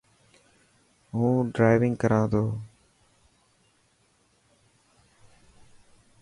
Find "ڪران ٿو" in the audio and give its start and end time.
2.01-2.43